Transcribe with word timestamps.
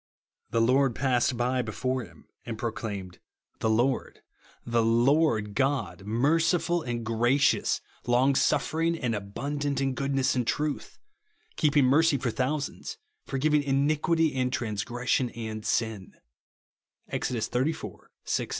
"The 0.49 0.61
Lord 0.61 0.95
passed 0.95 1.37
by 1.37 1.61
before 1.61 2.03
liim, 2.03 2.23
and 2.43 2.57
proclaimed, 2.57 3.19
the 3.59 3.69
Lord, 3.69 4.21
the 4.65 4.81
Lord 4.81 5.45
TRUTH 5.45 5.49
OF 5.49 5.53
THE 5.53 5.53
GOSPEL. 5.53 5.75
8l 5.75 5.93
God, 5.93 5.99
nnerciful 5.99 6.87
and 6.87 7.05
gracious, 7.05 7.81
long 8.07 8.33
suffer 8.33 8.81
ing, 8.81 8.97
and 8.97 9.13
abundant 9.13 9.79
in 9.79 9.93
goodness 9.93 10.35
and 10.35 10.47
truth, 10.47 10.97
keeping 11.55 11.85
mercy 11.85 12.17
for 12.17 12.31
thousands, 12.31 12.97
forgiving 13.27 13.61
iniquity, 13.61 14.33
and 14.33 14.51
transgression, 14.51 15.29
and 15.35 15.63
sin,'' 15.63 16.15
(Exod 17.07 17.37
xxxiv. 17.37 17.99